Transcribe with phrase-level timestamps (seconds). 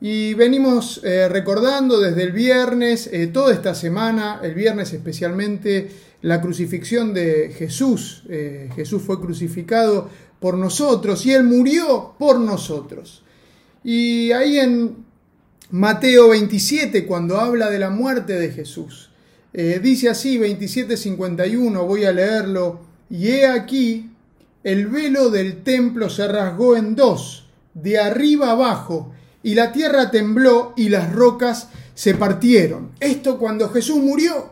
[0.00, 6.42] Y venimos eh, recordando desde el viernes, eh, toda esta semana, el viernes especialmente, la
[6.42, 8.24] crucifixión de Jesús.
[8.28, 13.22] Eh, Jesús fue crucificado por nosotros y Él murió por nosotros.
[13.82, 14.96] Y ahí en
[15.70, 19.10] Mateo 27, cuando habla de la muerte de Jesús,
[19.52, 24.10] dice así, 27.51, voy a leerlo, y he aquí,
[24.62, 29.12] el velo del templo se rasgó en dos, de arriba abajo,
[29.46, 32.90] y la tierra tembló y las rocas se partieron.
[32.98, 34.50] Esto cuando Jesús murió.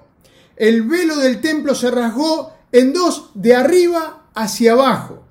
[0.54, 5.24] El velo del templo se rasgó en dos, de arriba hacia abajo.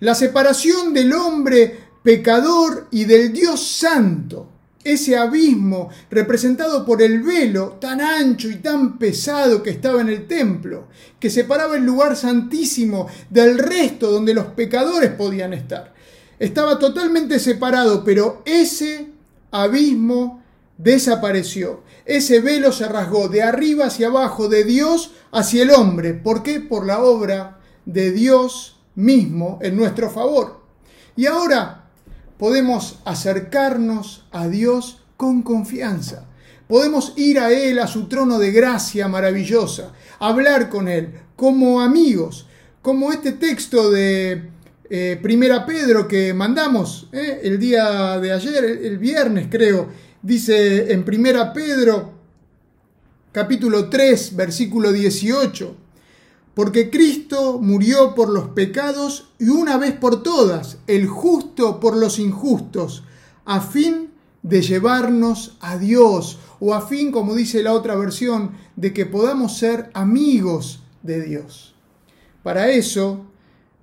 [0.00, 4.48] La separación del hombre pecador y del Dios santo.
[4.82, 10.26] Ese abismo representado por el velo tan ancho y tan pesado que estaba en el
[10.26, 10.88] templo,
[11.20, 15.93] que separaba el lugar santísimo del resto donde los pecadores podían estar
[16.38, 19.08] estaba totalmente separado, pero ese
[19.50, 20.42] abismo
[20.78, 21.82] desapareció.
[22.04, 26.14] Ese velo se rasgó de arriba hacia abajo, de Dios hacia el hombre.
[26.14, 26.60] ¿Por qué?
[26.60, 30.60] Por la obra de Dios mismo en nuestro favor.
[31.16, 31.84] Y ahora
[32.38, 36.26] podemos acercarnos a Dios con confianza.
[36.66, 42.46] Podemos ir a Él, a su trono de gracia maravillosa, hablar con Él como amigos,
[42.82, 44.50] como este texto de
[44.90, 49.88] eh, primera Pedro que mandamos eh, el día de ayer, el, viernes creo,
[50.20, 52.12] dice en Primera Pedro
[53.32, 55.74] capítulo 3 versículo 18,
[56.52, 62.18] porque Cristo murió por los pecados y una vez por todas, el justo por los
[62.18, 63.04] injustos,
[63.46, 64.10] a fin
[64.42, 69.56] de llevarnos a Dios, o a fin, como dice la otra versión, de que podamos
[69.56, 71.74] ser amigos de Dios.
[72.42, 73.24] Para eso,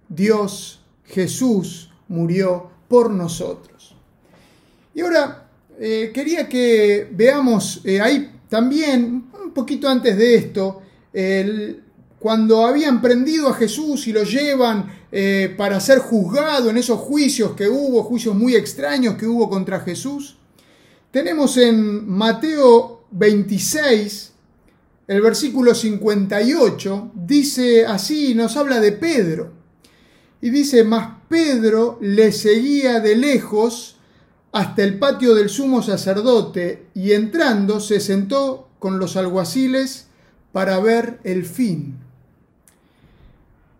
[0.07, 0.80] Dios
[1.11, 3.95] Jesús murió por nosotros.
[4.93, 10.81] Y ahora eh, quería que veamos eh, ahí también, un poquito antes de esto,
[12.19, 17.53] cuando habían prendido a Jesús y lo llevan eh, para ser juzgado en esos juicios
[17.53, 20.37] que hubo, juicios muy extraños que hubo contra Jesús,
[21.09, 24.31] tenemos en Mateo 26,
[25.07, 29.60] el versículo 58, dice así, nos habla de Pedro.
[30.41, 33.97] Y dice, mas Pedro le seguía de lejos
[34.51, 40.07] hasta el patio del sumo sacerdote y entrando se sentó con los alguaciles
[40.51, 41.97] para ver el fin.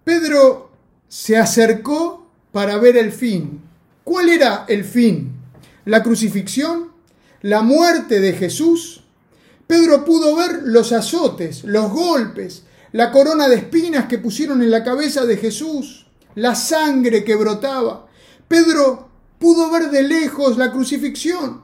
[0.03, 0.71] Pedro
[1.07, 3.61] se acercó para ver el fin.
[4.03, 5.31] ¿Cuál era el fin?
[5.85, 6.91] ¿La crucifixión?
[7.41, 9.03] ¿La muerte de Jesús?
[9.67, 14.83] Pedro pudo ver los azotes, los golpes, la corona de espinas que pusieron en la
[14.83, 18.07] cabeza de Jesús, la sangre que brotaba.
[18.47, 19.09] Pedro
[19.39, 21.61] pudo ver de lejos la crucifixión,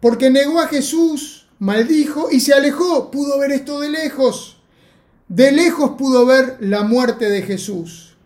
[0.00, 3.10] porque negó a Jesús, maldijo y se alejó.
[3.10, 4.62] Pudo ver esto de lejos.
[5.28, 8.16] De lejos pudo ver la muerte de Jesús.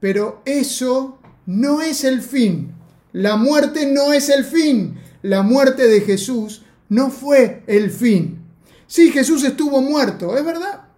[0.00, 2.74] Pero eso no es el fin.
[3.12, 4.98] La muerte no es el fin.
[5.22, 8.38] La muerte de Jesús no fue el fin.
[8.86, 10.88] Sí, Jesús estuvo muerto, es verdad.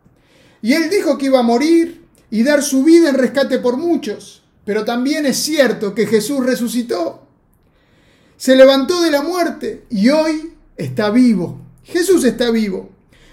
[0.62, 2.01] Y él dijo que iba a morir,
[2.32, 4.42] y dar su vida en rescate por muchos.
[4.64, 7.26] Pero también es cierto que Jesús resucitó.
[8.38, 11.60] Se levantó de la muerte y hoy está vivo.
[11.84, 12.88] Jesús está vivo.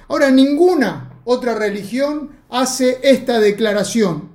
[0.10, 4.32] Ahora, ninguna otra religión hace esta declaración.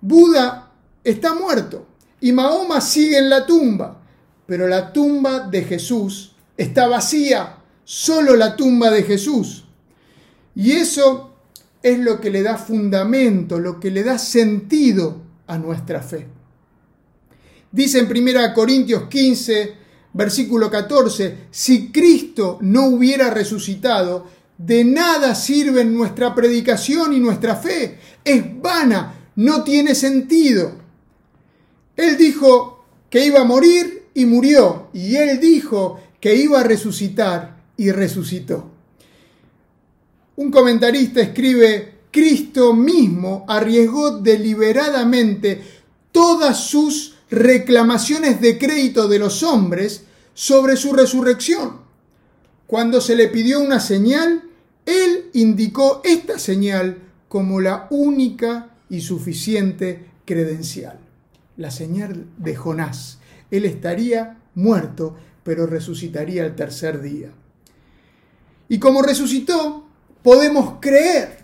[0.00, 0.72] Buda
[1.04, 1.86] está muerto
[2.20, 4.02] y Mahoma sigue en la tumba,
[4.46, 9.64] pero la tumba de Jesús está vacía, solo la tumba de Jesús.
[10.56, 11.31] Y eso
[11.82, 16.28] es lo que le da fundamento, lo que le da sentido a nuestra fe.
[17.70, 19.74] Dice en 1 Corintios 15,
[20.12, 24.26] versículo 14, si Cristo no hubiera resucitado,
[24.58, 27.98] de nada sirven nuestra predicación y nuestra fe.
[28.24, 30.76] Es vana, no tiene sentido.
[31.96, 37.64] Él dijo que iba a morir y murió, y él dijo que iba a resucitar
[37.76, 38.71] y resucitó.
[40.36, 45.62] Un comentarista escribe, Cristo mismo arriesgó deliberadamente
[46.10, 51.80] todas sus reclamaciones de crédito de los hombres sobre su resurrección.
[52.66, 54.44] Cuando se le pidió una señal,
[54.86, 56.98] él indicó esta señal
[57.28, 60.98] como la única y suficiente credencial.
[61.56, 63.18] La señal de Jonás.
[63.50, 67.30] Él estaría muerto, pero resucitaría el tercer día.
[68.68, 69.81] Y como resucitó,
[70.22, 71.38] podemos creer.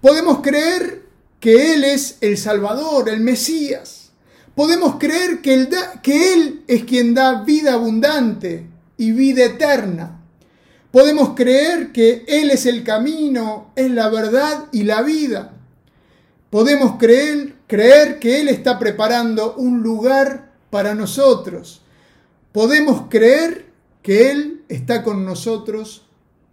[0.00, 1.02] Podemos creer
[1.40, 4.10] que Él es el Salvador, el Mesías.
[4.54, 5.68] Podemos creer que él,
[6.02, 8.66] que él es quien da vida abundante
[8.98, 10.22] y vida eterna.
[10.92, 15.54] Podemos creer que Él es el camino, es la verdad y la vida.
[16.50, 21.80] Podemos creer, creer que Él está preparando un lugar para nosotros.
[22.52, 23.64] Podemos creer
[24.02, 26.04] que Él está con nosotros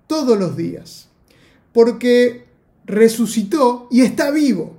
[0.07, 1.09] todos los días,
[1.74, 2.48] porque
[2.86, 4.77] resucitó y está vivo.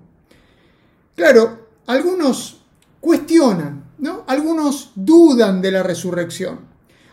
[1.15, 2.63] Claro, algunos
[3.01, 4.25] cuestionan, ¿no?
[4.27, 6.61] Algunos dudan de la resurrección.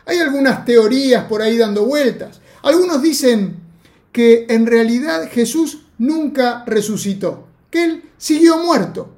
[0.06, 2.40] Hay algunas teorías por ahí dando vueltas.
[2.62, 3.56] Algunos dicen
[4.12, 9.14] que en realidad Jesús nunca resucitó, que él siguió muerto.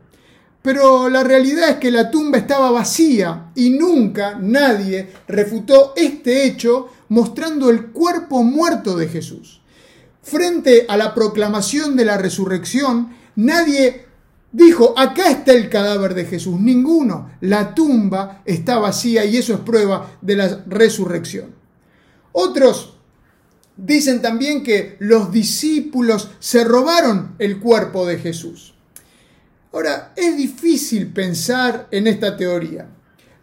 [0.62, 6.88] Pero la realidad es que la tumba estaba vacía y nunca nadie refutó este hecho
[7.08, 9.59] mostrando el cuerpo muerto de Jesús.
[10.22, 14.10] Frente a la proclamación de la resurrección, nadie
[14.52, 16.58] Dijo, acá está el cadáver de Jesús.
[16.60, 17.30] Ninguno.
[17.40, 21.54] La tumba está vacía y eso es prueba de la resurrección.
[22.32, 22.96] Otros
[23.76, 28.74] dicen también que los discípulos se robaron el cuerpo de Jesús.
[29.72, 32.88] Ahora, es difícil pensar en esta teoría.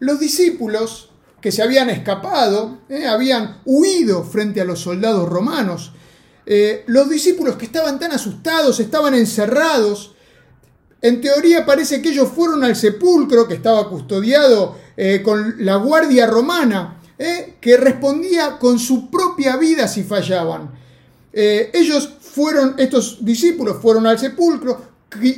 [0.00, 1.10] Los discípulos
[1.40, 5.92] que se habían escapado, eh, habían huido frente a los soldados romanos,
[6.50, 10.14] eh, los discípulos que estaban tan asustados, estaban encerrados,
[11.02, 16.26] en teoría parece que ellos fueron al sepulcro que estaba custodiado eh, con la guardia
[16.26, 20.70] romana, eh, que respondía con su propia vida si fallaban.
[21.30, 24.80] Ellos fueron, estos discípulos fueron al sepulcro,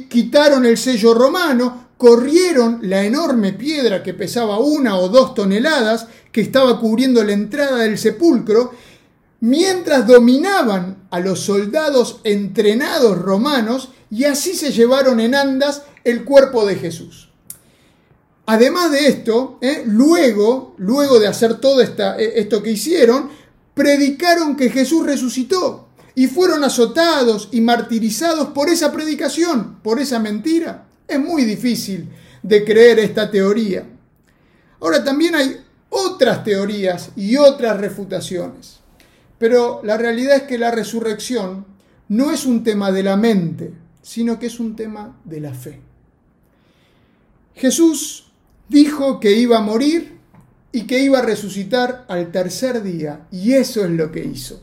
[0.09, 6.41] quitaron el sello romano, corrieron la enorme piedra que pesaba una o dos toneladas, que
[6.41, 8.73] estaba cubriendo la entrada del sepulcro,
[9.41, 16.67] mientras dominaban a los soldados entrenados romanos y así se llevaron en andas el cuerpo
[16.67, 17.31] de Jesús.
[18.47, 21.89] Además de esto, eh, luego, luego de hacer todo eh,
[22.37, 23.31] esto que hicieron,
[23.75, 30.89] predicaron que Jesús resucitó y fueron azotados y martirizados por esa predicación, por esa mentira.
[31.07, 32.09] Es muy difícil
[32.43, 33.87] de creer esta teoría.
[34.81, 35.57] Ahora también hay
[35.89, 38.80] otras teorías y otras refutaciones.
[39.41, 41.65] Pero la realidad es que la resurrección
[42.09, 43.73] no es un tema de la mente,
[44.03, 45.81] sino que es un tema de la fe.
[47.55, 48.31] Jesús
[48.69, 50.19] dijo que iba a morir
[50.73, 54.61] y que iba a resucitar al tercer día, y eso es lo que hizo.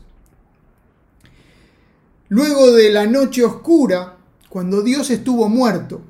[2.29, 6.01] Luego de la noche oscura, cuando Dios estuvo muerto,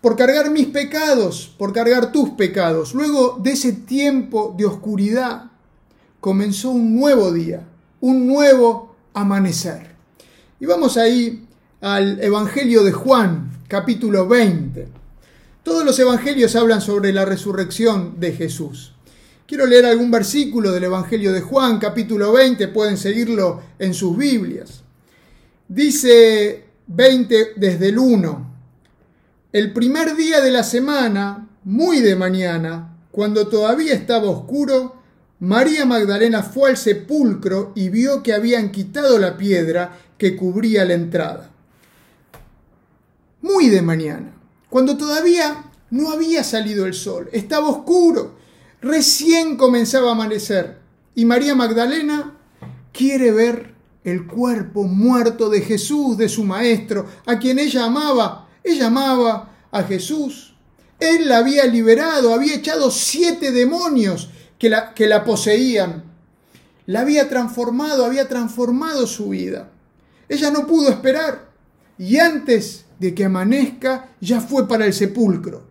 [0.00, 5.50] por cargar mis pecados, por cargar tus pecados, luego de ese tiempo de oscuridad,
[6.20, 7.68] comenzó un nuevo día,
[8.02, 9.94] un nuevo amanecer.
[10.58, 11.46] Y vamos ahí
[11.80, 14.88] al Evangelio de Juan, capítulo 20.
[15.62, 18.94] Todos los evangelios hablan sobre la resurrección de Jesús.
[19.46, 24.82] Quiero leer algún versículo del Evangelio de Juan, capítulo 20, pueden seguirlo en sus Biblias.
[25.68, 28.50] Dice 20 desde el 1.
[29.52, 35.01] El primer día de la semana, muy de mañana, cuando todavía estaba oscuro,
[35.42, 40.94] María Magdalena fue al sepulcro y vio que habían quitado la piedra que cubría la
[40.94, 41.50] entrada.
[43.40, 44.36] Muy de mañana,
[44.70, 48.36] cuando todavía no había salido el sol, estaba oscuro,
[48.80, 50.78] recién comenzaba a amanecer,
[51.16, 52.36] y María Magdalena
[52.92, 53.74] quiere ver
[54.04, 58.48] el cuerpo muerto de Jesús, de su maestro, a quien ella amaba.
[58.62, 60.54] Ella amaba a Jesús.
[61.00, 64.28] Él la había liberado, había echado siete demonios
[64.62, 66.04] que la, que la poseían.
[66.86, 69.72] La había transformado, había transformado su vida.
[70.28, 71.48] Ella no pudo esperar.
[71.98, 75.64] Y antes de que amanezca, ya fue para el sepulcro.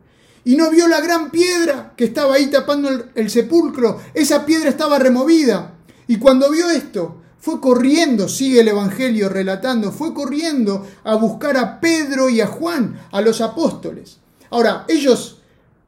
[0.43, 4.01] Y no vio la gran piedra que estaba ahí tapando el, sepulcro.
[4.13, 5.75] Esa piedra estaba removida.
[6.07, 11.79] Y cuando vio esto, fue corriendo, sigue el Evangelio relatando, fue corriendo a buscar a
[11.79, 14.17] Pedro y a Juan, a los apóstoles.
[14.50, 15.40] Ahora, ellos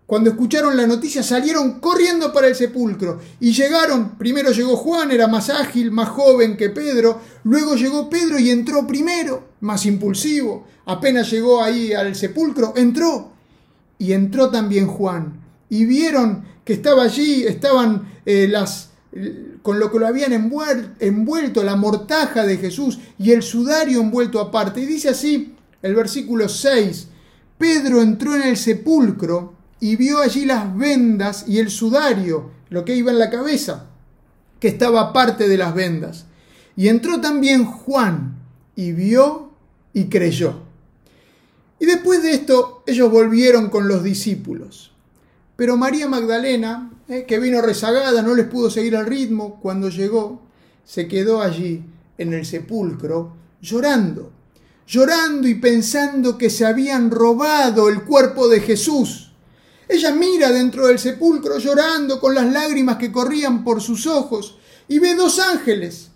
[0.05, 5.27] cuando escucharon la noticia salieron corriendo para el sepulcro y llegaron, primero llegó Juan, era
[5.27, 11.31] más ágil, más joven que Pedro, luego llegó Pedro y entró primero, más impulsivo, apenas
[11.31, 13.31] llegó ahí al sepulcro, entró.
[13.99, 15.39] Y entró también Juan.
[15.69, 18.89] Y vieron que estaba allí, estaban eh, las
[19.61, 24.81] con lo que lo habían envuelto, la mortaja de Jesús y el sudario envuelto aparte.
[24.81, 27.07] Y dice así el versículo 6,
[27.57, 32.95] Pedro entró en el sepulcro y vio allí las vendas y el sudario, lo que
[32.95, 33.87] iba en la cabeza,
[34.61, 36.25] que estaba parte de las vendas.
[36.77, 38.37] Y entró también Juan
[38.77, 39.51] y vio
[39.91, 40.61] y creyó.
[41.81, 44.93] Y después de esto ellos volvieron con los discípulos.
[45.57, 50.43] Pero María Magdalena, eh, que vino rezagada, no les pudo seguir al ritmo, cuando llegó,
[50.85, 51.83] se quedó allí
[52.17, 54.31] en el sepulcro llorando,
[54.87, 59.31] llorando y pensando que se habían robado el cuerpo de Jesús.
[59.87, 64.99] Ella mira dentro del sepulcro llorando con las lágrimas que corrían por sus ojos y
[64.99, 66.09] ve dos ángeles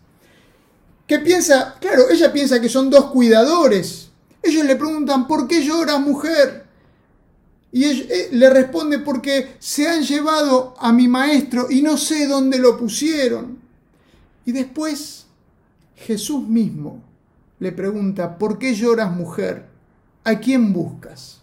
[1.08, 4.10] que piensa, claro, ella piensa que son dos cuidadores.
[4.44, 6.66] Ellos le preguntan, ¿por qué lloras, mujer?
[7.72, 12.60] Y eh, le responde, porque se han llevado a mi maestro y no sé dónde
[12.60, 13.60] lo pusieron.
[14.46, 15.26] Y después
[15.96, 17.02] Jesús mismo
[17.60, 19.66] le pregunta, ¿por qué lloras, mujer?
[20.26, 21.37] ¿A quién buscas?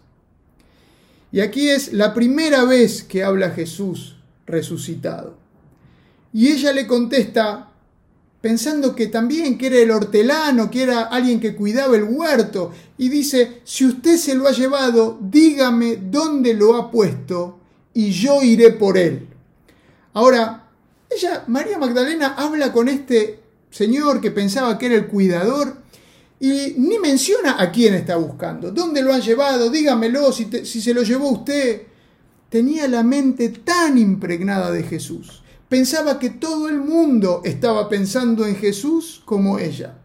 [1.35, 4.15] Y aquí es la primera vez que habla Jesús
[4.47, 5.37] resucitado.
[6.33, 7.73] Y ella le contesta,
[8.41, 13.09] pensando que también que era el hortelano, que era alguien que cuidaba el huerto, y
[13.09, 17.59] dice, si usted se lo ha llevado, dígame dónde lo ha puesto
[17.93, 19.27] y yo iré por él.
[20.13, 20.69] Ahora,
[21.11, 25.79] ella, María Magdalena, habla con este señor que pensaba que era el cuidador
[26.47, 30.95] y ni menciona a quién está buscando, dónde lo han llevado, dígamelo si, si se
[30.95, 31.83] lo llevó usted.
[32.49, 38.55] Tenía la mente tan impregnada de Jesús pensaba que todo el mundo estaba pensando en
[38.55, 39.99] Jesús como ella.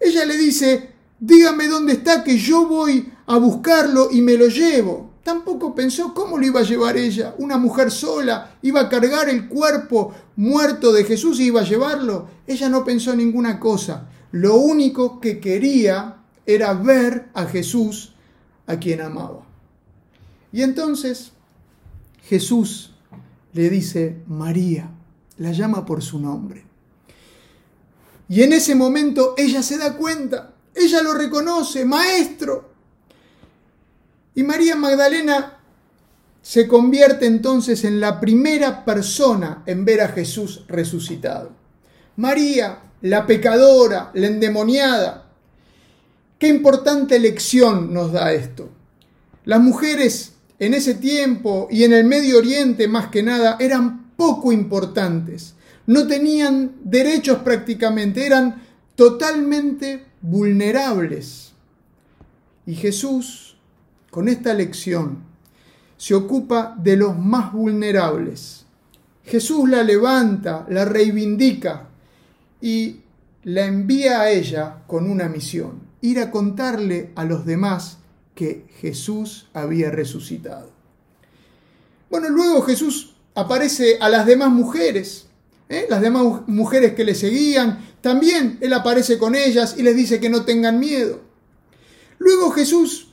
[0.00, 5.10] Ella le dice, dígame dónde está, que yo voy a buscarlo y me lo llevo.
[5.22, 7.34] Tampoco pensó cómo lo iba a llevar ella.
[7.36, 12.28] Una mujer sola iba a cargar el cuerpo muerto de Jesús y iba a llevarlo.
[12.46, 14.08] Ella no pensó ninguna cosa.
[14.36, 18.12] Lo único que quería era ver a Jesús
[18.66, 19.46] a quien amaba.
[20.52, 21.32] Y entonces
[22.22, 22.92] Jesús
[23.54, 24.90] le dice María,
[25.38, 26.66] la llama por su nombre.
[28.28, 32.72] Y en ese momento ella se da cuenta, ella lo reconoce, maestro.
[34.34, 35.60] Y María Magdalena
[36.42, 41.52] se convierte entonces en la primera persona en ver a Jesús resucitado.
[42.16, 45.26] María, la pecadora, la endemoniada.
[46.38, 48.68] Qué importante lección nos da esto.
[49.44, 54.52] Las mujeres en ese tiempo y en el Medio Oriente más que nada eran poco
[54.52, 55.54] importantes,
[55.86, 58.62] no tenían derechos prácticamente, eran
[58.96, 61.52] totalmente vulnerables.
[62.66, 63.56] Y Jesús,
[64.10, 65.18] con esta lección,
[65.96, 68.64] se ocupa de los más vulnerables.
[69.24, 71.88] Jesús la levanta, la reivindica
[72.60, 73.00] y
[73.42, 77.98] la envía a ella con una misión, ir a contarle a los demás
[78.34, 80.70] que Jesús había resucitado.
[82.10, 85.26] Bueno, luego Jesús aparece a las demás mujeres,
[85.68, 85.86] ¿eh?
[85.88, 90.30] las demás mujeres que le seguían, también Él aparece con ellas y les dice que
[90.30, 91.20] no tengan miedo.
[92.18, 93.08] Luego Jesús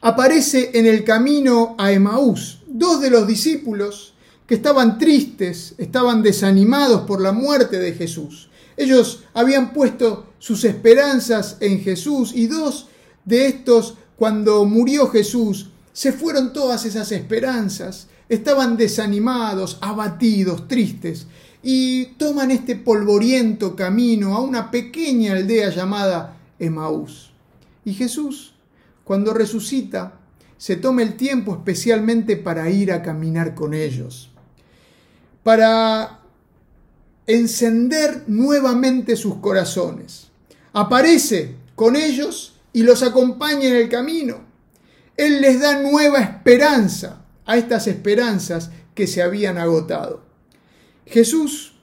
[0.00, 4.13] aparece en el camino a Emaús, dos de los discípulos
[4.46, 8.50] que estaban tristes, estaban desanimados por la muerte de Jesús.
[8.76, 12.88] Ellos habían puesto sus esperanzas en Jesús y dos
[13.24, 21.26] de estos cuando murió Jesús, se fueron todas esas esperanzas, estaban desanimados, abatidos, tristes,
[21.62, 27.32] y toman este polvoriento camino a una pequeña aldea llamada Emaús.
[27.84, 28.54] Y Jesús,
[29.02, 30.20] cuando resucita,
[30.58, 34.30] se toma el tiempo especialmente para ir a caminar con ellos,
[35.44, 36.20] para
[37.26, 40.28] encender nuevamente sus corazones.
[40.72, 44.40] Aparece con ellos y los acompaña en el camino.
[45.16, 50.22] Él les da nueva esperanza a estas esperanzas que se habían agotado.
[51.06, 51.74] Jesús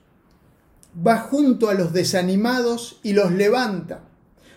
[0.95, 4.03] va junto a los desanimados y los levanta,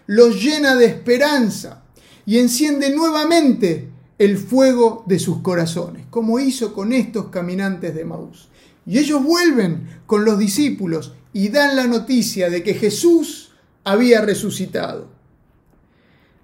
[0.07, 1.85] los llena de esperanza
[2.27, 8.49] y enciende nuevamente el fuego de sus corazones, como hizo con estos caminantes de Maús.
[8.87, 15.09] Y ellos vuelven con los discípulos y dan la noticia de que Jesús había resucitado.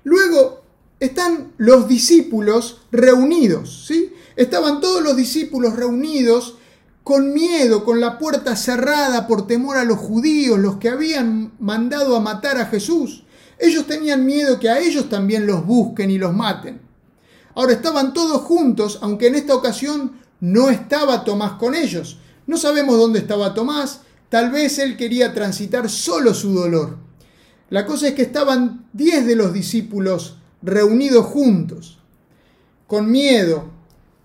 [0.05, 0.63] Luego
[0.99, 4.13] están los discípulos reunidos, ¿sí?
[4.37, 6.57] Estaban todos los discípulos reunidos
[7.03, 12.17] con miedo, con la puerta cerrada por temor a los judíos, los que habían mandado
[12.17, 13.25] a matar a Jesús.
[13.59, 16.81] Ellos tenían miedo que a ellos también los busquen y los maten.
[17.55, 22.19] Ahora estaban todos juntos, aunque en esta ocasión no estaba Tomás con ellos.
[22.51, 26.97] No sabemos dónde estaba Tomás, tal vez él quería transitar solo su dolor.
[27.69, 32.01] La cosa es que estaban diez de los discípulos reunidos juntos,
[32.89, 33.71] con miedo.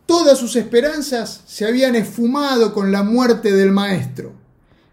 [0.08, 4.34] Todas sus esperanzas se habían esfumado con la muerte del Maestro.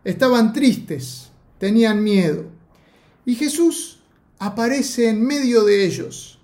[0.04, 2.44] Estaban tristes, tenían miedo.
[3.24, 4.00] Y Jesús
[4.40, 6.38] aparece en medio de ellos.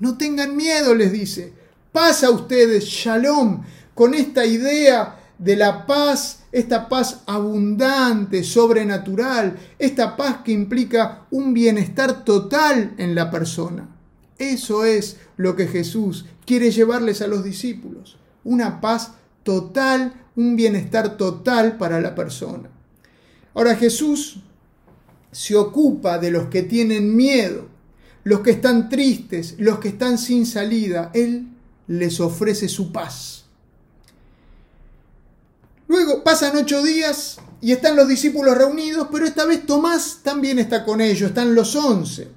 [0.00, 1.52] No tengan miedo, les dice.
[1.92, 3.62] Pasa ustedes, shalom,
[3.94, 11.52] con esta idea de la paz, esta paz abundante, sobrenatural, esta paz que implica un
[11.52, 13.88] bienestar total en la persona.
[14.38, 21.16] Eso es lo que Jesús quiere llevarles a los discípulos, una paz total, un bienestar
[21.16, 22.70] total para la persona.
[23.52, 24.44] Ahora Jesús
[25.32, 27.66] se ocupa de los que tienen miedo,
[28.22, 31.10] los que están tristes, los que están sin salida.
[31.14, 31.48] Él
[31.88, 33.41] les ofrece su paz.
[35.92, 40.86] Luego pasan ocho días y están los discípulos reunidos, pero esta vez Tomás también está
[40.86, 42.28] con ellos, están los once.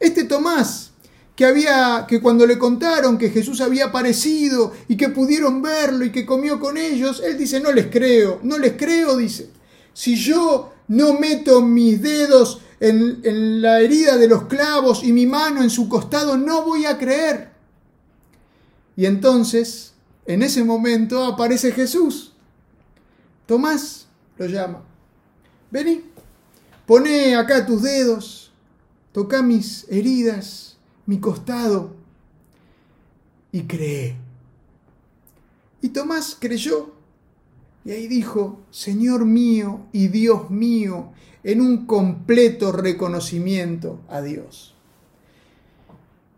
[0.00, 0.90] Este Tomás,
[1.36, 6.10] que había, que cuando le contaron que Jesús había aparecido y que pudieron verlo y
[6.10, 9.50] que comió con ellos, él dice, no les creo, no les creo, dice.
[9.92, 15.26] Si yo no meto mis dedos en, en la herida de los clavos y mi
[15.26, 17.50] mano en su costado, no voy a creer.
[18.96, 19.92] Y entonces,
[20.26, 22.32] en ese momento aparece Jesús
[23.46, 24.82] Tomás lo llama.
[25.70, 26.02] Vení,
[26.86, 28.52] poné acá tus dedos,
[29.12, 30.76] toca mis heridas,
[31.06, 31.94] mi costado
[33.52, 34.16] y cree.
[35.80, 36.94] Y Tomás creyó
[37.84, 41.12] y ahí dijo, Señor mío y Dios mío,
[41.44, 44.74] en un completo reconocimiento a Dios.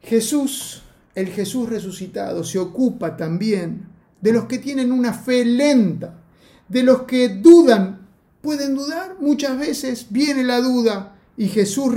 [0.03, 0.83] Jesús,
[1.15, 3.89] el Jesús resucitado, se ocupa también
[4.21, 6.23] de los que tienen una fe lenta,
[6.69, 8.07] de los que dudan.
[8.41, 9.17] ¿Pueden dudar?
[9.21, 11.95] Muchas veces viene la duda y Jesús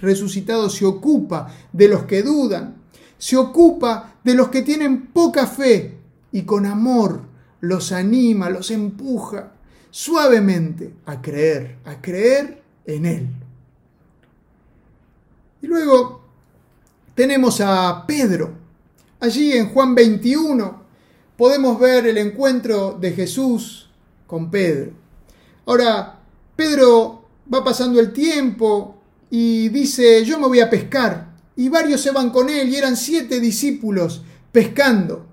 [0.00, 2.76] resucitado se ocupa de los que dudan,
[3.16, 5.96] se ocupa de los que tienen poca fe
[6.32, 7.22] y con amor
[7.60, 9.52] los anima, los empuja
[9.90, 13.28] suavemente a creer, a creer en Él.
[15.62, 16.22] Y luego
[17.14, 18.52] tenemos a Pedro.
[19.20, 20.82] Allí en Juan 21
[21.36, 23.87] podemos ver el encuentro de Jesús
[24.28, 24.92] con Pedro.
[25.66, 26.20] Ahora,
[26.54, 31.34] Pedro va pasando el tiempo y dice, yo me voy a pescar.
[31.56, 35.26] Y varios se van con él y eran siete discípulos pescando.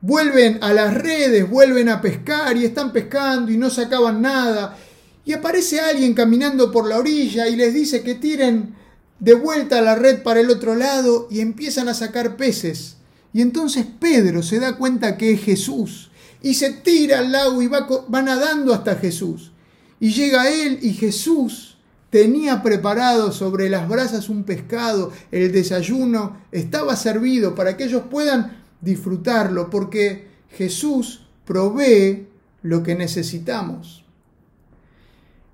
[0.00, 4.78] Vuelven a las redes, vuelven a pescar y están pescando y no sacaban nada.
[5.26, 8.74] Y aparece alguien caminando por la orilla y les dice que tiren
[9.18, 12.96] de vuelta la red para el otro lado y empiezan a sacar peces.
[13.32, 16.10] Y entonces Pedro se da cuenta que es Jesús
[16.42, 17.86] y se tira al lago y va,
[18.22, 19.52] nadando hasta Jesús.
[20.00, 21.76] Y llega él y Jesús
[22.10, 28.62] tenía preparado sobre las brasas un pescado, el desayuno estaba servido para que ellos puedan
[28.80, 32.28] disfrutarlo, porque Jesús provee
[32.62, 34.04] lo que necesitamos.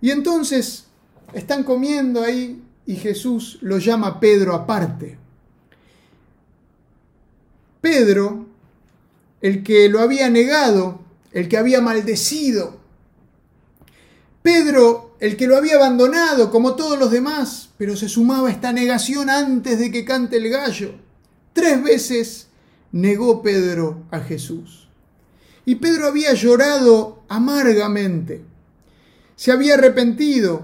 [0.01, 0.85] Y entonces
[1.33, 5.19] están comiendo ahí y Jesús lo llama Pedro aparte.
[7.81, 8.47] Pedro
[9.45, 11.03] el que lo había negado,
[11.33, 12.81] el que había maldecido.
[14.41, 19.29] Pedro, el que lo había abandonado, como todos los demás, pero se sumaba esta negación
[19.29, 20.95] antes de que cante el gallo.
[21.53, 22.47] Tres veces
[22.91, 24.89] negó Pedro a Jesús.
[25.67, 28.47] Y Pedro había llorado amargamente.
[29.37, 30.63] Se había arrepentido,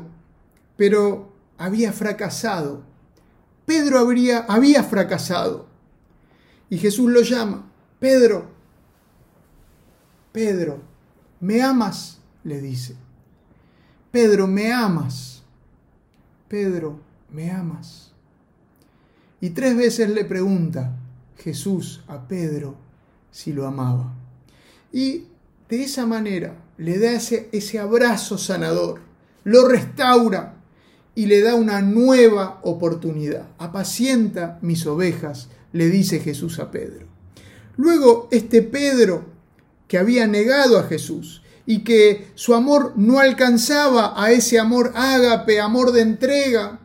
[0.79, 2.83] pero había fracasado.
[3.67, 5.67] Pedro había fracasado.
[6.71, 8.50] Y Jesús lo llama, Pedro,
[10.33, 10.83] Pedro,
[11.41, 12.21] ¿me amas?
[12.45, 12.97] le dice.
[14.11, 15.43] Pedro, ¿me amas?
[16.49, 18.13] Pedro, ¿me amas?
[19.41, 20.97] Y tres veces le pregunta
[21.37, 22.77] Jesús a Pedro
[23.31, 24.15] si lo amaba.
[24.93, 25.25] Y
[25.69, 29.01] de esa manera le da ese, ese abrazo sanador,
[29.45, 30.57] lo restaura
[31.15, 33.49] y le da una nueva oportunidad.
[33.59, 37.07] Apacienta mis ovejas, le dice Jesús a Pedro.
[37.77, 39.25] Luego este Pedro
[39.91, 45.61] que había negado a Jesús y que su amor no alcanzaba a ese amor ágape,
[45.61, 46.79] amor de entrega.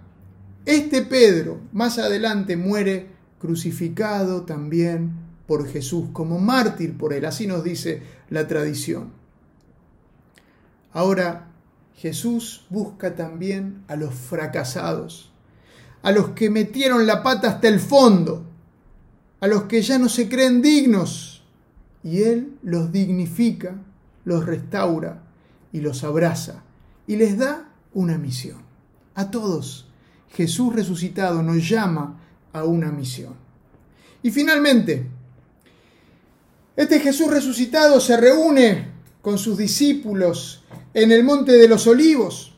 [0.65, 5.11] Este Pedro más adelante muere crucificado también
[5.45, 9.11] por Jesús, como mártir por él, así nos dice la tradición.
[10.91, 11.51] Ahora
[11.97, 15.31] Jesús busca también a los fracasados,
[16.01, 18.47] a los que metieron la pata hasta el fondo,
[19.41, 21.34] a los que ya no se creen dignos
[22.05, 23.75] y Él los dignifica,
[24.25, 25.23] los restaura
[25.73, 26.63] y los abraza
[27.07, 28.59] y les da una misión.
[29.15, 29.87] A todos,
[30.29, 32.21] Jesús resucitado nos llama
[32.53, 33.33] a una misión.
[34.21, 35.07] Y finalmente,
[36.75, 38.91] este Jesús resucitado se reúne
[39.23, 40.63] con sus discípulos
[40.93, 42.53] en el monte de los olivos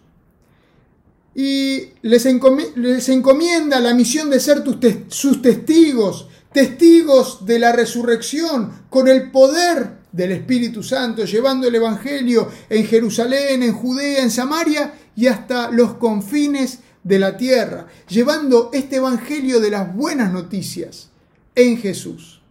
[1.34, 4.64] y les, encomienda la misión de ser
[5.08, 12.50] sus testigos testigos de la resurrección, con el poder del Espíritu Santo, llevando el Evangelio
[12.70, 18.98] en Jerusalén, en Judea, en Samaria y hasta los confines de la tierra, llevando este
[18.98, 21.10] Evangelio de las buenas noticias
[21.56, 22.42] en Jesús.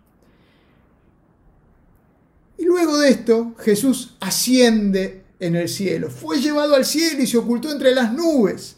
[2.58, 7.36] Y luego de esto, Jesús asciende en el cielo, fue llevado al cielo y se
[7.36, 8.76] ocultó entre las nubes.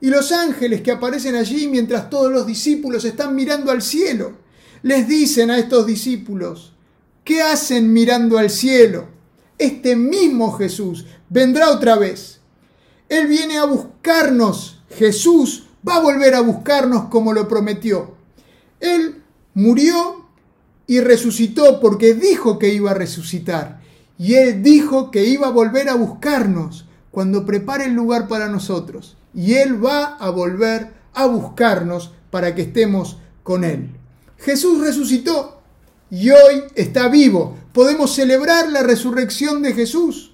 [0.00, 4.43] Y los ángeles que aparecen allí mientras todos los discípulos están mirando al cielo,
[4.84, 6.74] les dicen a estos discípulos,
[7.24, 9.08] ¿qué hacen mirando al cielo?
[9.56, 12.40] Este mismo Jesús vendrá otra vez.
[13.08, 14.82] Él viene a buscarnos.
[14.90, 18.14] Jesús va a volver a buscarnos como lo prometió.
[18.78, 19.22] Él
[19.54, 20.26] murió
[20.86, 23.80] y resucitó porque dijo que iba a resucitar.
[24.18, 29.16] Y Él dijo que iba a volver a buscarnos cuando prepare el lugar para nosotros.
[29.32, 34.03] Y Él va a volver a buscarnos para que estemos con Él.
[34.44, 35.62] Jesús resucitó
[36.10, 37.56] y hoy está vivo.
[37.72, 40.32] Podemos celebrar la resurrección de Jesús.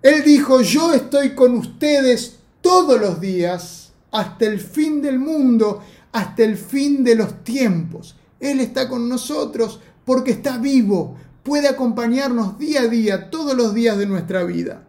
[0.00, 6.44] Él dijo, yo estoy con ustedes todos los días hasta el fin del mundo, hasta
[6.44, 8.16] el fin de los tiempos.
[8.40, 13.98] Él está con nosotros porque está vivo, puede acompañarnos día a día, todos los días
[13.98, 14.84] de nuestra vida.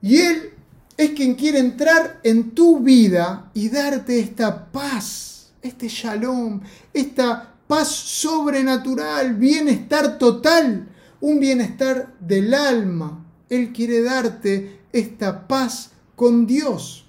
[0.00, 0.50] Y Él
[0.96, 5.31] es quien quiere entrar en tu vida y darte esta paz
[5.62, 6.60] este shalom,
[6.92, 10.88] esta paz sobrenatural, bienestar total,
[11.20, 13.24] un bienestar del alma.
[13.48, 17.06] Él quiere darte esta paz con Dios.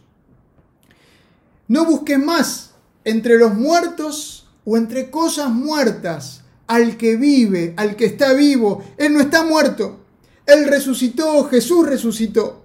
[1.67, 2.71] No busques más
[3.03, 8.83] entre los muertos o entre cosas muertas al que vive, al que está vivo.
[8.97, 9.99] Él no está muerto.
[10.45, 12.63] Él resucitó, Jesús resucitó.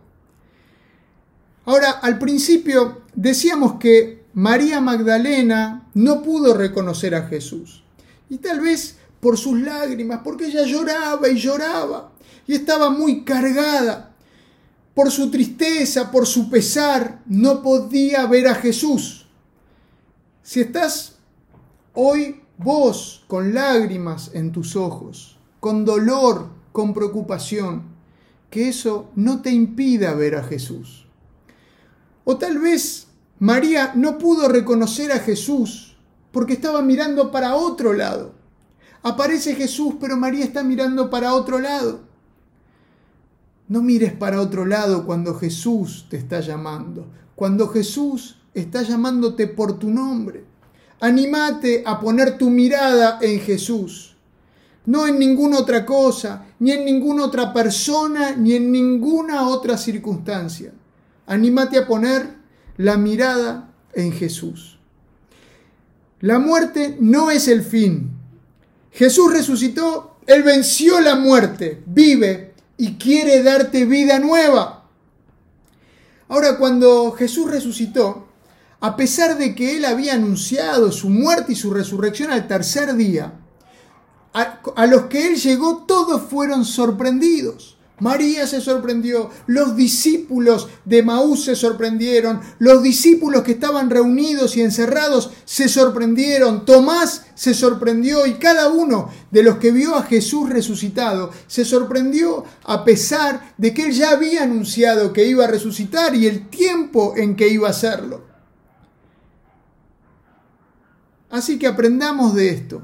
[1.64, 7.82] Ahora, al principio decíamos que María Magdalena no pudo reconocer a Jesús.
[8.30, 12.12] Y tal vez por sus lágrimas, porque ella lloraba y lloraba
[12.46, 14.14] y estaba muy cargada.
[14.94, 19.26] Por su tristeza, por su pesar, no podía ver a Jesús.
[20.44, 21.16] Si estás
[21.92, 27.82] hoy vos con lágrimas en tus ojos, con dolor, con preocupación,
[28.50, 31.08] que eso no te impida ver a Jesús.
[32.22, 33.07] O tal vez
[33.40, 35.96] María no pudo reconocer a Jesús
[36.32, 38.34] porque estaba mirando para otro lado.
[39.02, 42.00] Aparece Jesús, pero María está mirando para otro lado.
[43.68, 49.78] No mires para otro lado cuando Jesús te está llamando, cuando Jesús está llamándote por
[49.78, 50.44] tu nombre.
[51.00, 54.16] Anímate a poner tu mirada en Jesús,
[54.86, 60.72] no en ninguna otra cosa, ni en ninguna otra persona, ni en ninguna otra circunstancia.
[61.26, 62.37] Anímate a poner
[62.78, 64.78] la mirada en Jesús.
[66.20, 68.10] La muerte no es el fin.
[68.92, 74.86] Jesús resucitó, Él venció la muerte, vive y quiere darte vida nueva.
[76.28, 78.28] Ahora, cuando Jesús resucitó,
[78.80, 83.32] a pesar de que Él había anunciado su muerte y su resurrección al tercer día,
[84.34, 87.77] a, los que Él llegó todos fueron sorprendidos.
[88.00, 94.62] María se sorprendió, los discípulos de Maús se sorprendieron, los discípulos que estaban reunidos y
[94.62, 100.48] encerrados se sorprendieron, Tomás se sorprendió y cada uno de los que vio a Jesús
[100.48, 106.14] resucitado se sorprendió a pesar de que él ya había anunciado que iba a resucitar
[106.14, 108.26] y el tiempo en que iba a hacerlo.
[111.30, 112.82] Así que aprendamos de esto,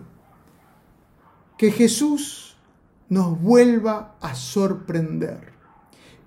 [1.56, 2.43] que Jesús
[3.08, 5.52] nos vuelva a sorprender.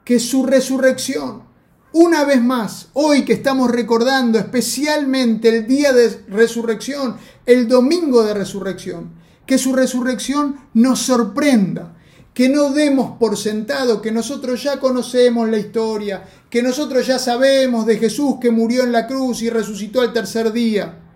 [0.04, 1.44] Que su resurrección,
[1.92, 8.34] una vez más, hoy que estamos recordando especialmente el día de resurrección, el domingo de
[8.34, 9.12] resurrección,
[9.46, 11.96] que su resurrección nos sorprenda,
[12.34, 17.86] que no demos por sentado que nosotros ya conocemos la historia, que nosotros ya sabemos
[17.86, 21.07] de Jesús que murió en la cruz y resucitó al tercer día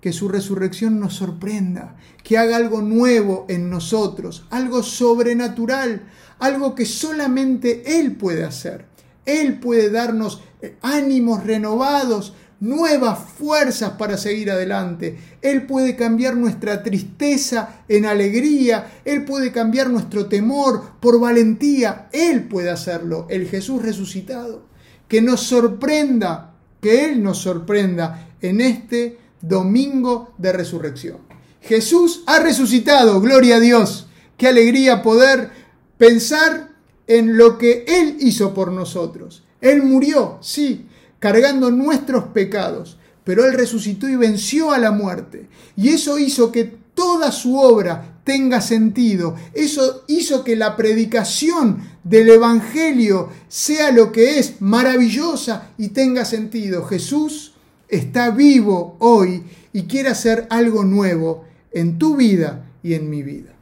[0.00, 6.02] que su resurrección nos sorprenda, que haga algo nuevo en nosotros, algo sobrenatural,
[6.38, 8.86] algo que solamente Él puede hacer.
[9.26, 15.18] Él puede darnos eh, ánimos renovados, nuevas fuerzas para seguir adelante.
[15.42, 19.00] Él puede cambiar nuestra tristeza en alegría.
[19.04, 22.08] Él puede cambiar nuestro temor por valentía.
[22.12, 24.64] Él puede hacerlo, el Jesús resucitado.
[25.08, 31.18] Que nos sorprenda, que Él nos sorprenda en este domingo de resurrección.
[31.60, 34.08] Jesús ha resucitado, gloria a Dios.
[34.36, 35.50] Qué alegría poder
[35.98, 36.70] pensar
[37.06, 39.44] en lo que Él hizo por nosotros.
[39.60, 40.86] Él murió, sí,
[41.18, 45.48] cargando nuestros pecados, pero Él resucitó y venció a la muerte.
[45.76, 49.34] Y eso hizo que toda su obra tenga sentido.
[49.54, 56.84] Eso hizo que la predicación del Evangelio sea lo que es, maravillosa y tenga sentido.
[56.84, 57.49] Jesús
[57.90, 63.52] está vivo hoy y quiere hacer algo nuevo en tu vida y en mi vida.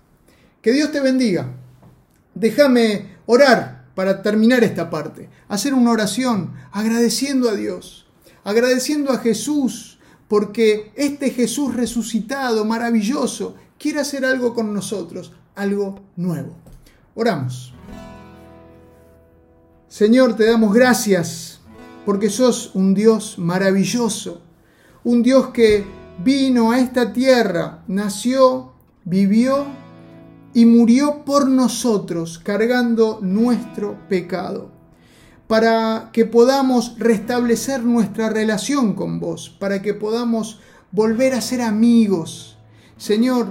[0.62, 1.54] Que Dios te bendiga.
[2.34, 5.28] Déjame orar para terminar esta parte.
[5.48, 8.06] Hacer una oración agradeciendo a Dios,
[8.44, 16.56] agradeciendo a Jesús, porque este Jesús resucitado, maravilloso, quiere hacer algo con nosotros, algo nuevo.
[17.14, 17.72] Oramos.
[19.88, 21.57] Señor, te damos gracias
[22.08, 24.40] porque sos un Dios maravilloso,
[25.04, 25.84] un Dios que
[26.24, 28.72] vino a esta tierra, nació,
[29.04, 29.66] vivió
[30.54, 34.70] y murió por nosotros cargando nuestro pecado,
[35.48, 42.56] para que podamos restablecer nuestra relación con vos, para que podamos volver a ser amigos.
[42.96, 43.48] Señor,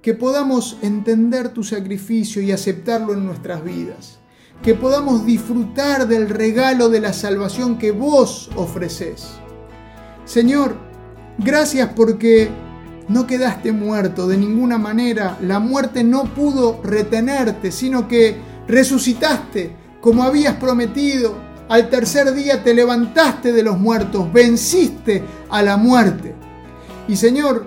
[0.00, 4.20] que podamos entender tu sacrificio y aceptarlo en nuestras vidas,
[4.64, 9.32] que podamos disfrutar del regalo de la salvación que vos ofreces.
[10.24, 10.76] Señor,
[11.36, 12.48] gracias porque
[13.08, 20.22] no quedaste muerto de ninguna manera, la muerte no pudo retenerte, sino que resucitaste como
[20.22, 21.34] habías prometido.
[21.68, 26.34] Al tercer día te levantaste de los muertos, venciste a la muerte.
[27.06, 27.66] Y Señor,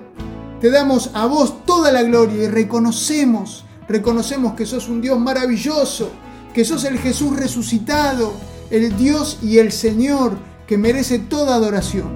[0.59, 6.09] te damos a vos toda la gloria y reconocemos, reconocemos que sos un Dios maravilloso,
[6.57, 8.33] que sos el Jesús resucitado,
[8.71, 12.09] el Dios y el Señor que merece toda adoración.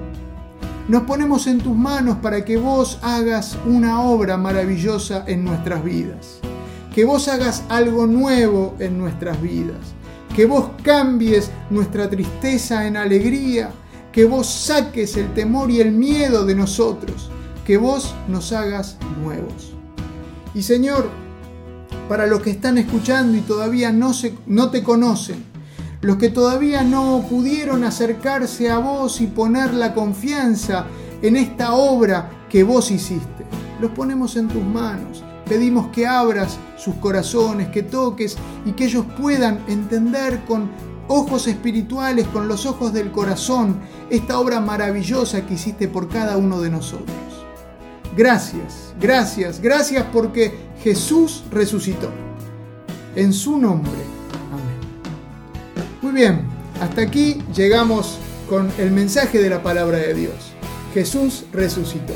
[0.88, 6.40] Nos ponemos en tus manos para que vos hagas una obra maravillosa en nuestras vidas,
[6.92, 9.78] que vos hagas algo nuevo en nuestras vidas,
[10.34, 13.70] que vos cambies nuestra tristeza en alegría,
[14.10, 17.30] que vos saques el temor y el miedo de nosotros
[17.64, 19.72] que vos nos hagas nuevos.
[20.52, 21.08] Y Señor,
[22.08, 25.44] para los que están escuchando y todavía no, se, no te conocen,
[26.00, 30.86] los que todavía no pudieron acercarse a vos y poner la confianza
[31.22, 33.46] en esta obra que vos hiciste,
[33.80, 35.24] los ponemos en tus manos.
[35.48, 40.70] Pedimos que abras sus corazones, que toques y que ellos puedan entender con
[41.08, 46.60] ojos espirituales, con los ojos del corazón, esta obra maravillosa que hiciste por cada uno
[46.60, 47.16] de nosotros.
[48.16, 52.10] Gracias, gracias, gracias porque Jesús resucitó.
[53.14, 53.92] En su nombre.
[54.50, 55.92] Amén.
[56.00, 56.42] Muy bien,
[56.80, 58.18] hasta aquí llegamos
[58.48, 60.34] con el mensaje de la palabra de Dios.
[60.92, 62.14] Jesús resucitó.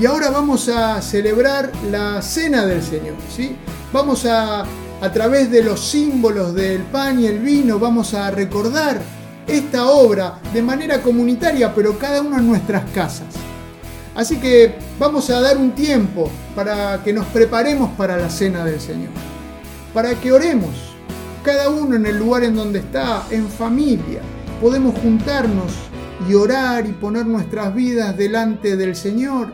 [0.00, 3.16] Y ahora vamos a celebrar la cena del Señor.
[3.34, 3.56] ¿sí?
[3.92, 4.60] Vamos a,
[5.00, 9.00] a través de los símbolos del pan y el vino, vamos a recordar
[9.46, 13.34] esta obra de manera comunitaria, pero cada uno en nuestras casas.
[14.16, 18.80] Así que vamos a dar un tiempo para que nos preparemos para la cena del
[18.80, 19.10] Señor,
[19.92, 20.94] para que oremos,
[21.44, 24.22] cada uno en el lugar en donde está, en familia.
[24.58, 25.70] Podemos juntarnos
[26.26, 29.52] y orar y poner nuestras vidas delante del Señor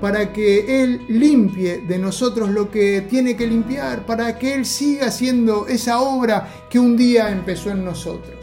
[0.00, 5.06] para que Él limpie de nosotros lo que tiene que limpiar, para que Él siga
[5.06, 8.39] haciendo esa obra que un día empezó en nosotros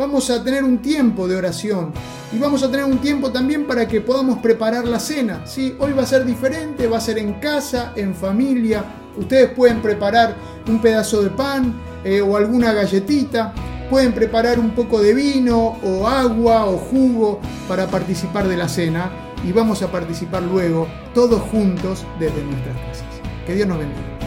[0.00, 1.92] vamos a tener un tiempo de oración
[2.32, 5.42] y vamos a tener un tiempo también para que podamos preparar la cena.
[5.44, 5.76] ¿sí?
[5.78, 8.82] Hoy va a ser diferente, va a ser en casa, en familia.
[9.18, 10.34] Ustedes pueden preparar
[10.66, 13.52] un pedazo de pan eh, o alguna galletita,
[13.90, 19.10] pueden preparar un poco de vino o agua o jugo para participar de la cena
[19.46, 23.20] y vamos a participar luego todos juntos desde nuestras casas.
[23.44, 24.19] Que Dios nos bendiga.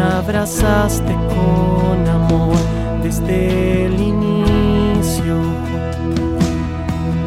[0.00, 2.56] Abrazaste con amor
[3.02, 5.36] desde el inicio.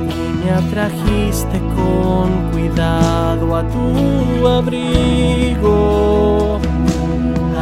[0.10, 5.80] Y me atrajiste con cuidado a tu abrigo,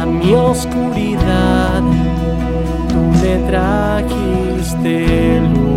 [0.00, 1.82] a mi oscuridad,
[2.88, 3.82] tú le trajiste
[4.82, 5.71] sentirte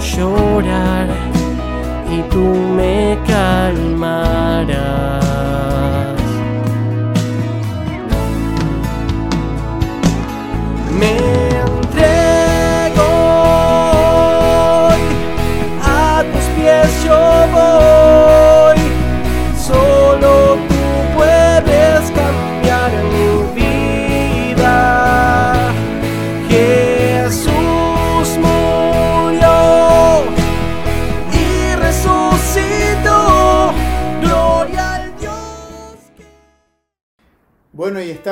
[0.00, 1.08] llorar
[2.10, 2.44] y tú
[2.76, 3.55] me calmarás.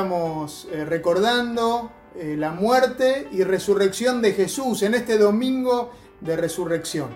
[0.04, 7.08] Estamos eh, recordando eh, la muerte y resurrección de Jesús en este domingo de resurrección.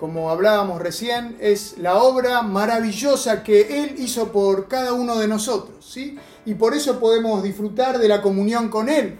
[0.00, 5.84] Como hablábamos recién, es la obra maravillosa que Él hizo por cada uno de nosotros,
[5.84, 6.18] ¿sí?
[6.46, 9.18] Y por eso podemos disfrutar de la comunión con Él,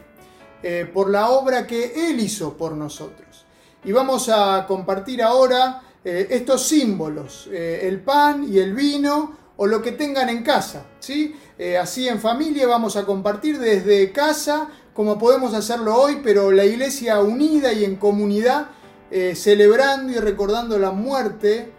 [0.63, 3.45] eh, por la obra que Él hizo por nosotros.
[3.85, 9.93] Y vamos a compartir ahora estos símbolos, el pan y el vino, o lo que
[9.93, 11.35] tengan en casa, ¿sí?
[11.59, 16.65] Eh, así en familia vamos a compartir desde casa, como podemos hacerlo hoy, pero la
[16.65, 18.69] iglesia unida y en comunidad,
[19.11, 21.73] eh, celebrando y recordando la muerte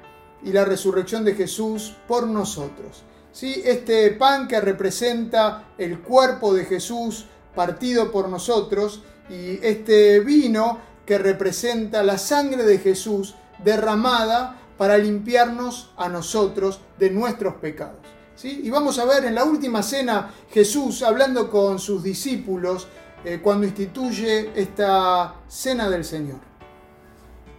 [0.44, 3.04] y la resurrección de Jesús por nosotros.
[3.32, 3.62] ¿Sí?
[3.66, 11.18] Este pan que representa el cuerpo de Jesús partido por nosotros y este vino que
[11.18, 18.00] representa la sangre de Jesús derramada para limpiarnos a nosotros de nuestros pecados.
[18.36, 18.62] ¿sí?
[18.64, 22.88] Y vamos a ver en la última cena Jesús hablando con sus discípulos
[23.24, 26.40] eh, cuando instituye esta cena del Señor.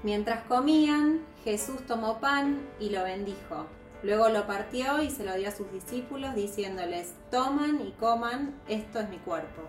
[0.03, 3.67] Mientras comían, Jesús tomó pan y lo bendijo.
[4.03, 9.01] Luego lo partió y se lo dio a sus discípulos diciéndoles, toman y coman, esto
[9.01, 9.63] es mi cuerpo.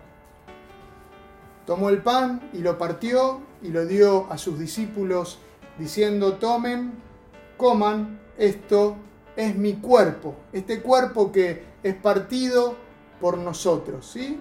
[1.66, 5.38] Tomó el pan y lo partió y lo dio a sus discípulos
[5.78, 6.92] diciendo, tomen,
[7.58, 8.96] coman, esto
[9.36, 12.76] es mi cuerpo, este cuerpo que es partido
[13.20, 14.40] por nosotros, ¿sí?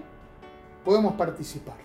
[0.86, 1.76] Podemos participar.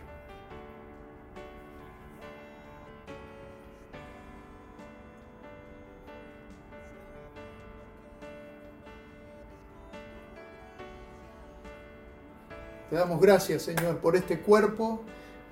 [12.89, 15.01] Te damos gracias, Señor, por este cuerpo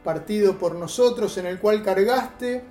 [0.05, 2.63] partido por nosotros en el cual cargaste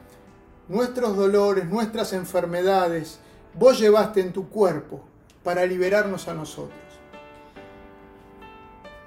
[0.70, 3.20] nuestros dolores, nuestras enfermedades,
[3.56, 5.02] vos llevaste en tu cuerpo
[5.44, 6.80] para liberarnos a nosotros.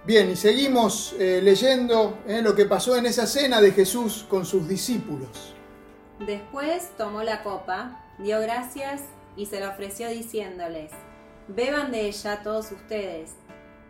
[0.05, 4.45] Bien, y seguimos eh, leyendo eh, lo que pasó en esa cena de Jesús con
[4.45, 5.55] sus discípulos.
[6.19, 9.03] Después tomó la copa, dio gracias
[9.37, 10.91] y se la ofreció diciéndoles,
[11.47, 13.31] beban de ella todos ustedes.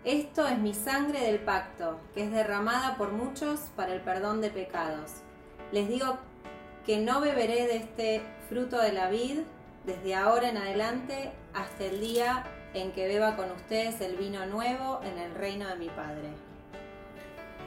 [0.04, 4.50] Esto es mi sangre del pacto, que es derramada por muchos para el perdón de
[4.50, 5.12] pecados.
[5.70, 6.18] Les digo
[6.84, 9.40] que no beberé de este fruto de la vid
[9.86, 15.00] desde ahora en adelante hasta el día en que beba con ustedes el vino nuevo
[15.04, 16.28] en el reino de mi Padre.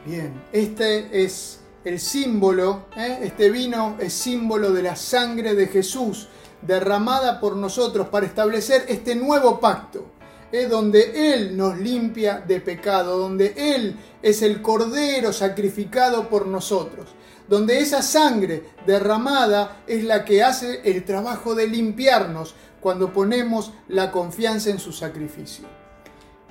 [0.05, 3.19] Bien, este es el símbolo, ¿eh?
[3.23, 6.27] este vino es símbolo de la sangre de Jesús
[6.61, 10.05] derramada por nosotros para establecer este nuevo pacto,
[10.51, 10.65] ¿eh?
[10.65, 17.15] donde Él nos limpia de pecado, donde Él es el cordero sacrificado por nosotros
[17.47, 24.11] donde esa sangre derramada es la que hace el trabajo de limpiarnos cuando ponemos la
[24.11, 25.65] confianza en su sacrificio.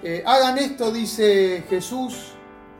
[0.02, 2.32] Eh, hagan esto, dice Jesús,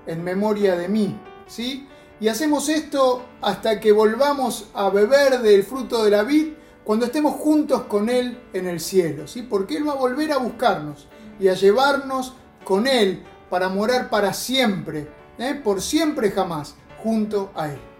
[0.07, 1.88] en memoria de mí, ¿sí?
[2.20, 6.53] Y hacemos esto hasta que volvamos a beber del fruto de la vid
[6.85, 9.42] cuando estemos juntos con Él en el cielo, ¿sí?
[9.42, 11.09] Porque Él va a volver a buscarnos
[11.40, 15.61] y a llevarnos con Él para morar para siempre, ¿eh?
[15.62, 17.94] por siempre jamás, junto a Él.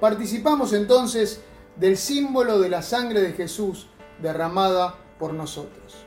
[0.00, 1.42] Participamos entonces
[1.76, 3.88] del símbolo de la sangre de Jesús
[4.20, 6.04] derramada por nosotros.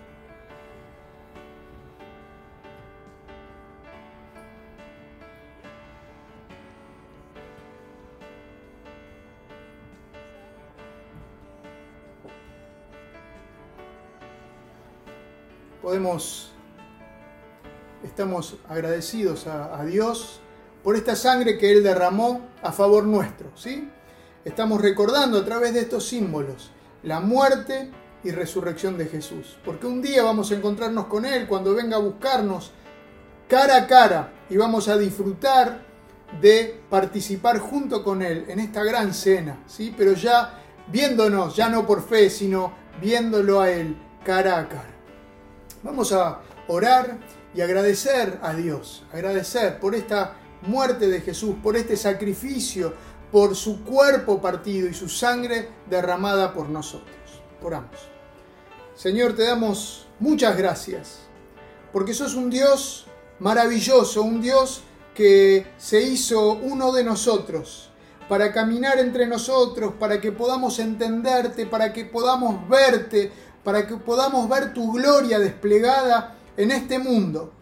[15.82, 16.51] Podemos,
[18.03, 20.41] estamos agradecidos a, Dios
[20.84, 23.51] por esta sangre que Él derramó a favor nuestro.
[23.55, 23.89] ¿sí?
[24.45, 26.71] Estamos recordando a través de estos símbolos
[27.03, 27.91] la muerte
[28.23, 29.57] y resurrección de Jesús.
[29.63, 32.71] Porque un día vamos a encontrarnos con Él cuando venga a buscarnos
[33.47, 35.86] cara a cara y vamos a disfrutar
[36.41, 39.93] de participar junto con Él en esta gran cena, ¿sí?
[39.97, 44.93] pero ya viéndonos, ya no por fe, sino viéndolo a Él cara a cara.
[45.84, 47.17] Vamos a orar
[47.53, 52.93] y agradecer a Dios, agradecer por esta muerte de Jesús, por este sacrificio,
[53.32, 57.16] por su cuerpo partido y su sangre derramada por nosotros.
[57.62, 57.97] Oramos.
[58.95, 61.20] Señor, te damos muchas gracias,
[61.91, 63.05] porque sos un Dios
[63.39, 64.82] maravilloso, un Dios
[65.14, 67.89] que se hizo uno de nosotros,
[68.30, 73.32] para caminar entre nosotros, para que podamos entenderte, para que podamos verte,
[73.64, 77.53] para que podamos ver tu gloria desplegada en este mundo.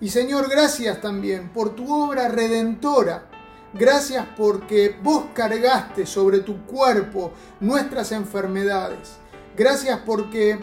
[0.00, 3.26] Y Señor, gracias también por tu obra redentora.
[3.74, 9.18] Gracias porque vos cargaste sobre tu cuerpo nuestras enfermedades.
[9.56, 10.58] Gracias porque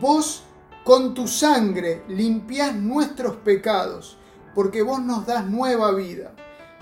[0.00, 0.42] vos
[0.84, 4.18] con tu sangre limpiás nuestros pecados,
[4.54, 6.32] porque vos nos das nueva vida.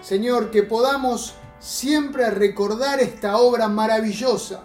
[0.02, 4.64] Señor, que podamos siempre recordar esta obra maravillosa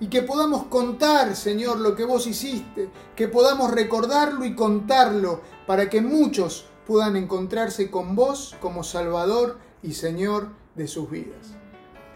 [0.00, 5.88] y que podamos contar, Señor, lo que vos hiciste, que podamos recordarlo y contarlo para
[5.88, 11.54] que muchos puedan encontrarse con vos como Salvador y Señor de sus vidas.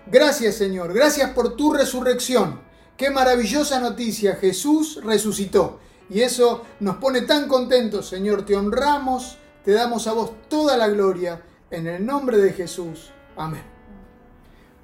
[0.06, 2.60] Gracias, Señor, gracias por tu resurrección.
[2.96, 5.78] Qué maravillosa noticia, Jesús resucitó.
[6.10, 8.44] Y eso nos pone tan contentos, Señor.
[8.44, 11.42] Te honramos, te damos a vos toda la gloria.
[11.70, 13.12] En el nombre de Jesús.
[13.36, 13.69] Amén.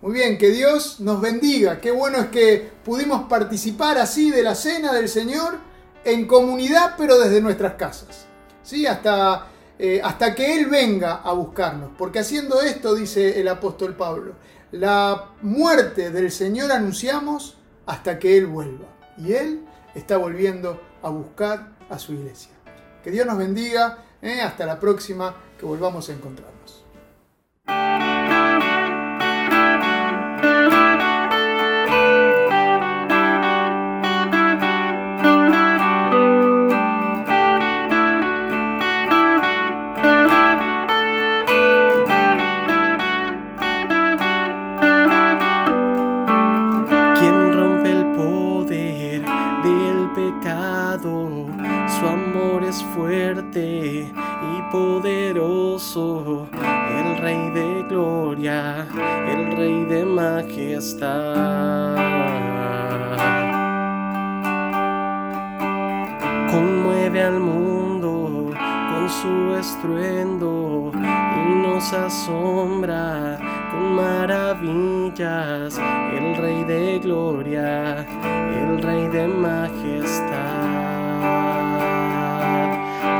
[0.02, 1.80] Muy bien, que Dios nos bendiga.
[1.80, 5.58] Qué bueno es que pudimos participar así de la cena del Señor
[6.04, 8.26] en comunidad, pero desde nuestras casas.
[8.62, 8.86] ¿Sí?
[8.86, 9.46] Hasta,
[9.78, 11.92] eh, hasta que Él venga a buscarnos.
[11.96, 14.34] Porque haciendo esto, dice el apóstol Pablo,
[14.70, 18.86] la muerte del Señor anunciamos hasta que Él vuelva.
[19.16, 22.52] Y Él está volviendo a buscar a su iglesia.
[23.02, 24.04] Que Dios nos bendiga.
[24.20, 24.42] ¿eh?
[24.42, 26.75] Hasta la próxima, que volvamos a encontrarnos.
[66.50, 73.38] Conmueve al mundo con su estruendo y nos asombra
[73.70, 75.78] con maravillas.
[76.12, 78.06] El Rey de Gloria,
[78.60, 80.26] el Rey de Majestad.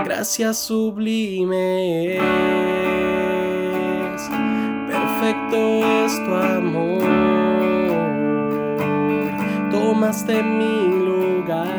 [0.04, 2.20] Gracias sublimes,
[4.90, 5.56] perfecto
[6.04, 7.35] es tu amor
[9.86, 10.76] tomaste mi
[11.06, 11.78] lugar,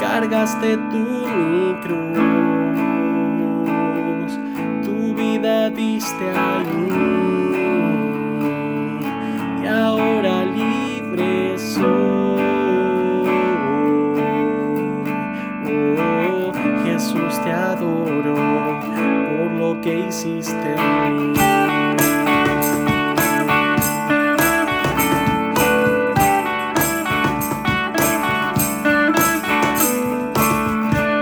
[0.00, 1.04] cargaste tu
[1.38, 2.90] mi cruz,
[4.84, 6.88] tu vida diste ahí
[9.62, 12.42] y ahora libre soy.
[16.00, 16.52] Oh,
[16.84, 18.34] Jesús te adoro
[19.28, 21.57] por lo que hiciste en.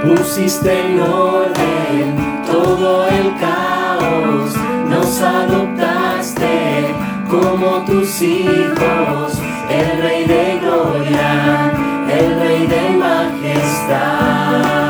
[0.06, 2.14] Pusiste en orden
[2.46, 4.54] todo el caos,
[4.88, 6.94] nos adoptaste
[7.28, 11.72] como tus hijos, el Rey de Gloria,
[12.08, 14.85] el Rey de Majestad.